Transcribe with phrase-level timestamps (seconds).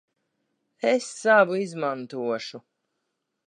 [0.91, 2.65] Es savu izmantošu.